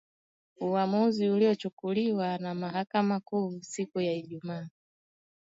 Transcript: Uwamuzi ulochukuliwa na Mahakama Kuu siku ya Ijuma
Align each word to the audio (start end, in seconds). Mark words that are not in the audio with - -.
Uwamuzi 0.59 1.29
ulochukuliwa 1.29 2.37
na 2.37 2.53
Mahakama 2.55 3.19
Kuu 3.19 3.59
siku 3.61 4.01
ya 4.01 4.13
Ijuma 4.13 4.69